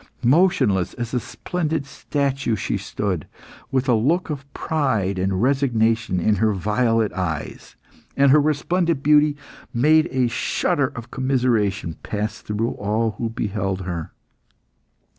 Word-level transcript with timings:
Motionless 0.25 0.95
as 0.95 1.13
a 1.13 1.19
splendid 1.19 1.85
statue, 1.85 2.55
she 2.55 2.75
stood, 2.75 3.27
with 3.69 3.87
a 3.87 3.93
look 3.93 4.31
of 4.31 4.51
pride 4.51 5.19
and 5.19 5.43
resignation 5.43 6.19
in 6.19 6.37
her 6.37 6.53
violet 6.53 7.13
eyes, 7.13 7.75
and 8.17 8.31
her 8.31 8.41
resplendent 8.41 9.03
beauty 9.03 9.37
made 9.75 10.07
a 10.11 10.25
shudder 10.27 10.87
of 10.95 11.11
commiseration 11.11 11.97
pass 12.01 12.39
through 12.41 12.71
all 12.71 13.11
who 13.19 13.29
beheld 13.29 13.81
her. 13.81 14.11